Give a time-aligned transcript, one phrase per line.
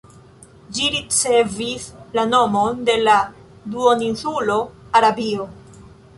[0.77, 1.85] Ĝi ricevis
[2.19, 3.19] la nomon de la
[3.75, 4.59] duoninsulo
[5.03, 5.49] Arabio.